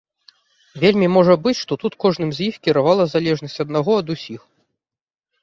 Вельмі 0.83 1.09
можа 1.17 1.35
быць, 1.43 1.59
што 1.63 1.77
тут 1.83 1.97
кожным 2.05 2.33
з 2.39 2.47
іх 2.47 2.57
кіравала 2.69 3.03
залежнасць 3.13 3.61
аднаго 3.67 4.01
ад 4.01 4.07
усіх. 4.17 4.41